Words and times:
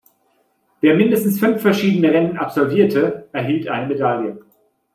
Wer 0.79 0.95
mindestens 0.95 1.39
fünf 1.39 1.61
verschiedene 1.61 2.11
Rennen 2.11 2.35
absolvierte, 2.35 3.27
erhielt 3.33 3.67
eine 3.67 3.85
Medaille. 3.85 4.43